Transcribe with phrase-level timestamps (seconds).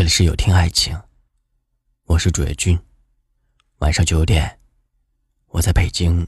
[0.00, 0.98] 这里是有听爱情，
[2.06, 2.80] 我是主页君。
[3.80, 4.58] 晚上九点，
[5.48, 6.26] 我在北京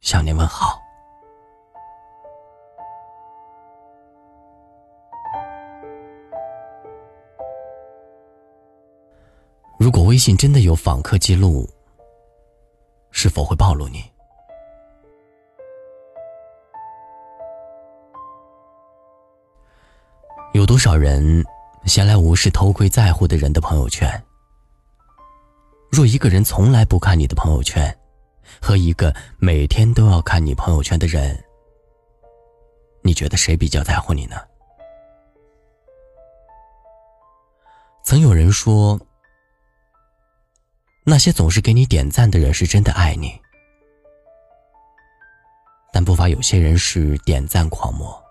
[0.00, 0.80] 向您问好。
[9.80, 11.68] 如果微信真的有访客记录，
[13.10, 14.04] 是否会暴露你？
[20.52, 21.44] 有多少人
[21.84, 24.08] 闲来无事偷窥在乎的人的朋友圈？
[25.90, 27.94] 若一个人从来不看你的朋友圈，
[28.60, 31.38] 和一个每天都要看你朋友圈的人，
[33.02, 34.36] 你觉得谁比较在乎你呢？
[38.04, 39.00] 曾有人说。
[41.04, 43.36] 那些总是给你点赞的人是真的爱你，
[45.92, 48.21] 但不乏有些人是点赞狂魔。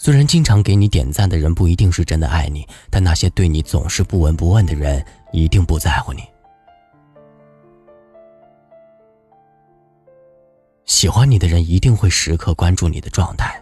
[0.00, 6.22] 虽然经常给你点赞的人不一定是真的爱你，但那些对你总是不闻不问的人一定不在乎你。
[10.84, 13.60] 喜欢你的人一定会时刻关注你的状态，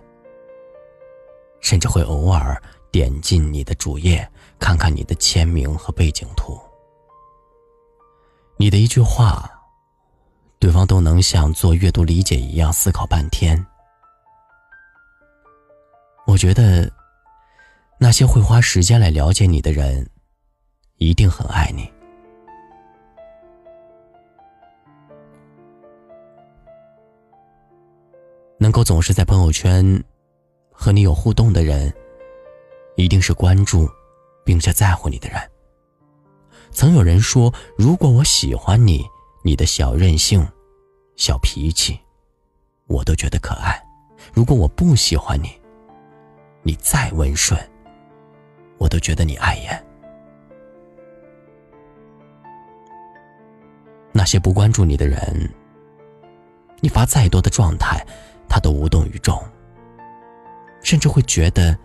[1.61, 2.63] 甚至会偶尔
[2.93, 4.29] 点进你的主页，
[4.59, 6.59] 看看你的签名和背景图。
[8.59, 9.51] 你的一句话，
[10.59, 13.67] 对方都能像做阅读理解一样思考半天。
[16.37, 16.93] 我觉得，
[17.97, 20.07] 那些会花时间来了解你的人，
[20.99, 21.91] 一定很爱你。
[28.59, 30.05] 能够总是在朋友圈
[30.71, 31.91] 和你有互动的人，
[32.97, 33.89] 一定是关注
[34.45, 35.41] 并且在乎你的人。
[36.71, 39.03] 曾有人说：“如果我喜欢你，
[39.43, 40.47] 你的小任性、
[41.17, 41.99] 小脾气，
[42.89, 43.73] 我都觉得可爱；
[44.35, 45.59] 如果我不喜欢你，
[46.67, 47.57] 你再温顺，
[48.77, 49.87] 我都觉得你碍眼。”
[54.11, 55.49] 那些不关注你的人，
[56.81, 58.05] 你发再多的状态，
[58.49, 59.41] 他都无动于衷，
[60.83, 61.79] 甚至会觉得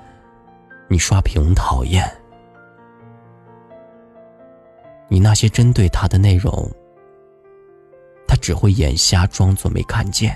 [0.87, 2.03] 你刷屏讨厌。
[5.07, 6.67] 你那些针对他的内容，
[8.27, 10.33] 他只会眼瞎装作没看见；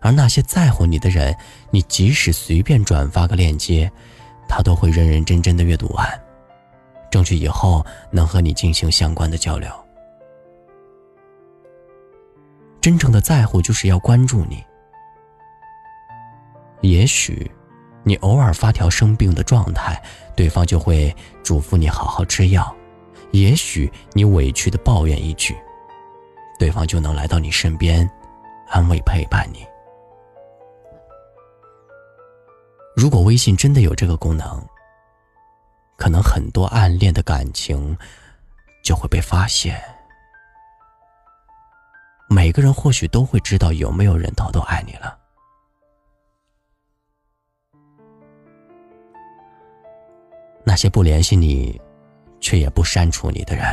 [0.00, 1.36] 而那些在乎你的人，
[1.70, 3.90] 你即使随便转发个链接，
[4.48, 6.06] 他都会认认真真的阅读完，
[7.10, 9.70] 争取以后能和你进行相关的交流。
[12.80, 14.62] 真正的在乎就是要关注你。
[16.82, 17.50] 也许，
[18.02, 19.98] 你偶尔发条生病的状态，
[20.36, 22.76] 对方就会嘱咐你好好吃药。
[23.30, 25.56] 也许你委屈的抱怨一句，
[26.58, 28.08] 对方就能来到你身边，
[28.68, 29.66] 安慰陪伴你。
[32.96, 34.64] 如果微信真的有这个功能，
[35.96, 37.96] 可能很多暗恋的感情
[38.82, 39.80] 就会被发现。
[42.28, 45.18] 每个人或许都会知道有没有人偷偷爱你了。
[50.64, 51.80] 那些不联系你。
[52.44, 53.64] 却也不删除你的人。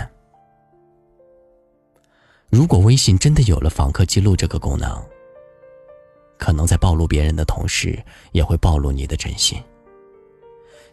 [2.49, 5.05] 如果微信真的有了访客记录这个功能，
[6.41, 9.61] 可能在暴露别人的同时，也会暴露你的真心。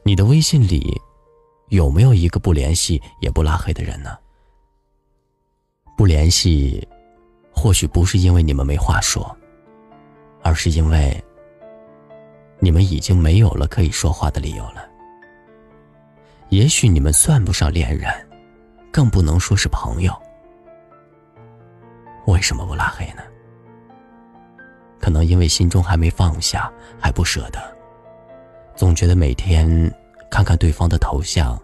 [0.02, 0.94] 你的微信里
[1.68, 4.18] 有没有一个不联系也不拉黑的人呢？
[5.96, 6.86] 不联系，
[7.50, 9.34] 或许不是因为你们没话说，
[10.42, 11.18] 而是因为
[12.58, 14.86] 你们已经没有了可以说话的理由了。
[16.50, 18.12] 也许你们算不上恋人，
[18.92, 20.12] 更不能说是朋友。
[22.26, 23.22] 为什么不拉黑呢？
[25.00, 27.60] 可能因为心中还没放下，还不舍得，
[28.74, 29.92] 总觉得每天
[30.30, 31.58] 看看对方的头像，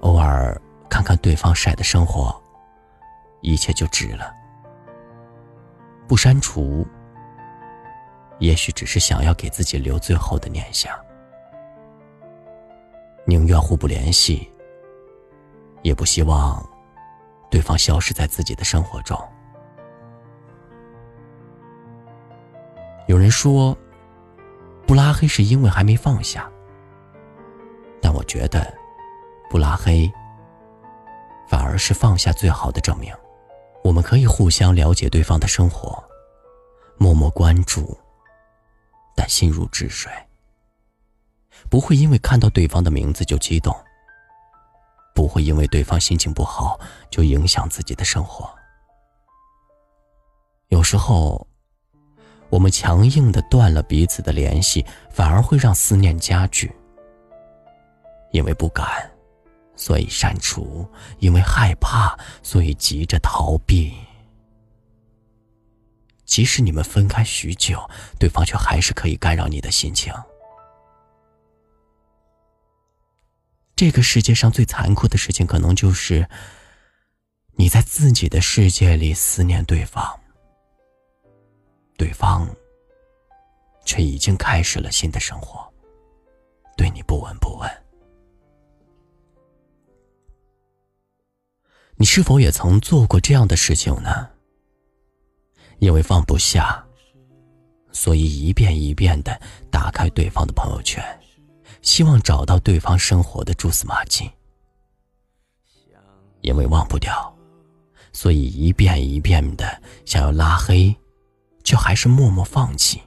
[0.00, 2.34] 偶尔看看对方晒的生活，
[3.40, 4.32] 一切就值了。
[6.06, 6.86] 不删除，
[8.38, 10.92] 也许只是想要给自己留最后的念想。
[13.26, 14.50] 宁愿互不联系，
[15.82, 16.66] 也不希望
[17.50, 19.18] 对方消失在自己的生活中。
[23.30, 23.76] 说，
[24.86, 26.50] 不拉黑是因为还没放下，
[28.00, 28.72] 但我觉得，
[29.50, 30.10] 不拉黑
[31.48, 33.12] 反而是放下最好的证明。
[33.84, 36.02] 我们可以互相了解对方的生活，
[36.98, 37.96] 默默关注，
[39.14, 40.12] 但心如止水。
[41.70, 43.74] 不会因为看到对方的名字就激动，
[45.14, 46.78] 不会因为对方心情不好
[47.10, 48.48] 就影响自己的生活。
[50.68, 51.46] 有时候，
[52.50, 56.70] 我们强硬的断了彼此的联系，反而会让思念加剧。
[58.30, 59.10] 因为不敢，
[59.74, 60.86] 所以删除；
[61.18, 63.94] 因为害怕，所以急着逃避。
[66.26, 67.80] 即使你们分开许久，
[68.18, 70.12] 对方却还是可以干扰你的心情。
[73.74, 76.28] 这个世界上最残酷的事情，可能就是
[77.56, 80.20] 你在自己的世界里思念对方，
[81.98, 82.48] 对方
[83.84, 85.70] 却已经开始了新的生活，
[86.76, 87.68] 对你不闻不问。
[91.96, 94.30] 你是否也曾做过这样的事情呢？
[95.80, 96.86] 因为放不下，
[97.92, 99.38] 所以一遍一遍的
[99.70, 101.04] 打开对方的朋友圈。
[101.82, 104.30] 希望找到对方生活的蛛丝马迹，
[106.40, 107.32] 因为忘不掉，
[108.12, 110.94] 所以一遍一遍的想要拉黑，
[111.64, 113.02] 却还是默默放弃。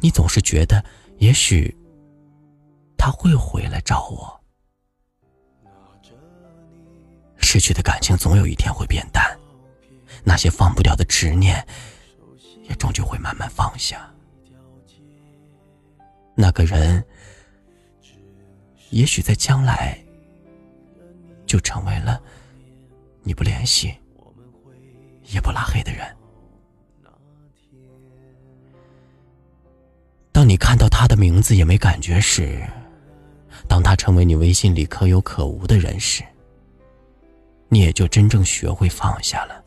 [0.00, 0.84] 你总是觉得，
[1.18, 1.76] 也许
[2.96, 4.40] 他会回来找我。
[7.36, 9.38] 失去的感情总有一天会变淡，
[10.24, 11.66] 那些放不掉的执念，
[12.68, 14.08] 也终究会慢慢放下。
[16.34, 17.04] 那个人。
[18.92, 19.96] 也许在将来，
[21.46, 22.20] 就成为了
[23.22, 23.94] 你不联系、
[25.32, 26.12] 也不拉黑的人。
[30.50, 32.60] 你看到他的名字也没感觉时，
[33.68, 36.24] 当他成为你微信里可有可无的人时，
[37.68, 39.64] 你也就真正学会放下了。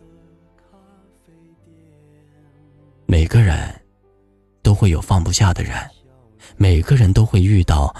[3.05, 3.73] 每个人
[4.61, 5.73] 都会有放不下的人，
[6.57, 7.95] 每个人都会遇到。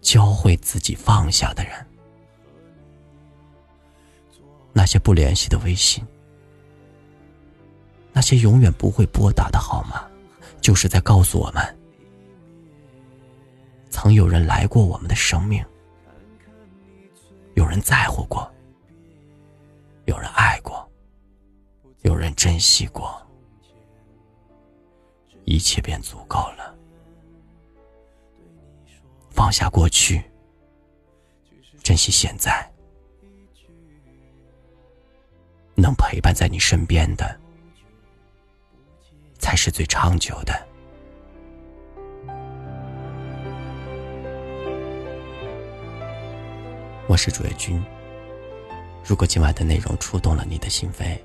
[0.00, 1.72] 教会自己放下的人，
[4.72, 6.04] 那些不联系的微信，
[8.12, 10.04] 那些永远不会拨打的号码，
[10.60, 11.78] 就是在告诉我们：
[14.04, 15.64] 曾有人来过我们的生命，
[17.54, 18.52] 有人在乎过，
[20.04, 20.86] 有人爱过，
[22.02, 23.18] 有人珍惜过，
[25.46, 26.76] 一切便足够了。
[29.30, 30.22] 放下过去，
[31.82, 32.70] 珍惜现在，
[35.74, 37.40] 能陪伴在你身边的，
[39.38, 40.73] 才是最长久的。
[47.06, 47.82] 我是主页君。
[49.04, 51.18] 如果今晚的内容触动了你的心扉，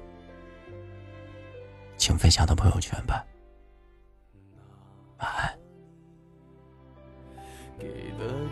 [1.95, 3.25] 请分享到朋友圈吧。
[5.19, 5.49] 晚安。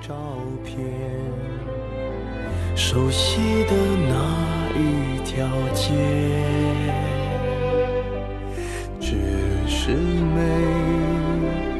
[0.02, 0.16] 照
[0.64, 0.78] 片，
[2.78, 3.74] 熟悉的
[4.08, 5.92] 那一条街，
[9.02, 10.40] 只是没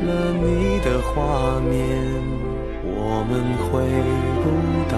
[0.04, 1.78] 了你的画面，
[2.84, 3.80] 我们回
[4.44, 4.46] 不
[4.92, 4.98] 到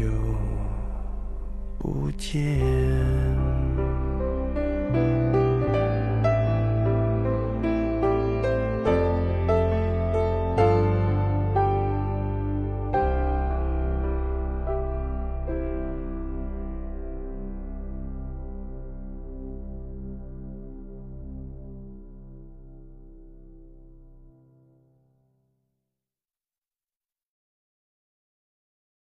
[0.00, 0.06] 久
[1.78, 3.39] 不见。